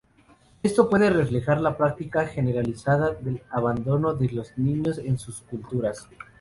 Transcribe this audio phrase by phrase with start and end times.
[0.63, 6.09] Esto puede reflejar la práctica generalizada del abandono de los niños en sus culturas.